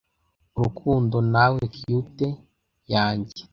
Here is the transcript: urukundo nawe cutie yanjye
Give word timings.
urukundo 0.57 1.15
nawe 1.33 1.61
cutie 1.75 2.27
yanjye 2.93 3.39